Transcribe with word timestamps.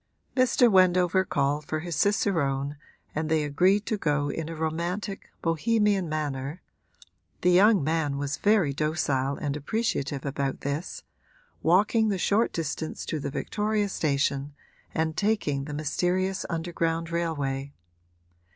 Mr. 0.35 0.67
Wendover 0.67 1.23
called 1.23 1.63
for 1.67 1.81
his 1.81 1.95
cicerone 1.95 2.75
and 3.13 3.29
they 3.29 3.43
agreed 3.43 3.85
to 3.85 3.99
go 3.99 4.29
in 4.29 4.49
a 4.49 4.55
romantic, 4.55 5.29
Bohemian 5.43 6.09
manner 6.09 6.63
(the 7.41 7.51
young 7.51 7.83
man 7.83 8.17
was 8.17 8.37
very 8.37 8.73
docile 8.73 9.35
and 9.37 9.55
appreciative 9.55 10.25
about 10.25 10.61
this), 10.61 11.03
walking 11.61 12.09
the 12.09 12.17
short 12.17 12.51
distance 12.51 13.05
to 13.05 13.19
the 13.19 13.29
Victoria 13.29 13.87
station 13.87 14.55
and 14.91 15.15
taking 15.15 15.65
the 15.65 15.71
mysterious 15.75 16.47
underground 16.49 17.11
railway. 17.11 17.71